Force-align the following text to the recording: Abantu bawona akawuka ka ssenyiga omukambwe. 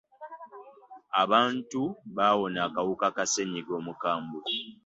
Abantu 1.23 1.81
bawona 2.15 2.59
akawuka 2.67 3.07
ka 3.15 3.25
ssenyiga 3.27 3.73
omukambwe. 3.79 4.41